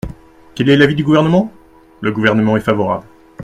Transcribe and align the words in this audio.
Quel 0.55 0.69
est 0.69 0.77
l’avis 0.77 0.95
du 0.95 1.03
Gouvernement? 1.03 1.51
Le 2.01 2.11
Gouvernement 2.11 2.57
est 2.57 2.61
favorable. 2.61 3.05